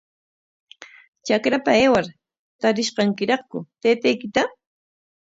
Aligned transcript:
Trakrapa 1.25 1.71
aywar, 1.81 2.05
¿tarish 2.61 2.91
kankiraqku 2.95 3.59
taytaykita? 3.81 4.43